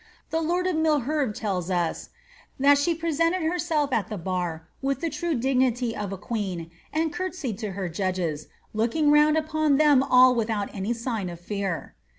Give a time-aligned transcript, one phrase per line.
[0.31, 2.09] The lord of Milherve tells us, ^
[2.59, 7.13] that she presented herself at the bar, with the true dignity of a queen, and
[7.13, 11.93] curt^ sied to her judges, looking round upon them ail without any sign of fear.''